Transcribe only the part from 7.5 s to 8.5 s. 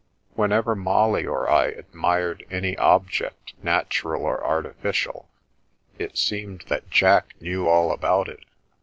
all about it.